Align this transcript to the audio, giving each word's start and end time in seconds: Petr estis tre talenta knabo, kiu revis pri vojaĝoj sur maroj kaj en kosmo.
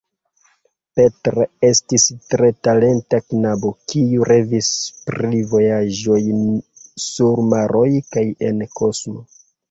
Petr 0.99 1.35
estis 1.67 2.05
tre 2.31 2.47
talenta 2.67 3.19
knabo, 3.33 3.71
kiu 3.93 4.25
revis 4.29 4.69
pri 5.09 5.41
vojaĝoj 5.51 6.17
sur 7.09 7.43
maroj 7.51 7.85
kaj 8.17 8.25
en 8.49 8.65
kosmo. 8.81 9.23